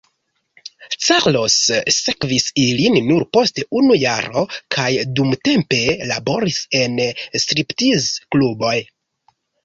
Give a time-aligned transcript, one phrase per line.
[1.07, 1.55] Carlos
[1.95, 4.43] sekvis ilin nur post unu jaro
[4.75, 4.87] kaj
[5.19, 5.79] dumtempe
[6.13, 6.97] laboris en
[7.45, 8.73] striptiz-kluboj.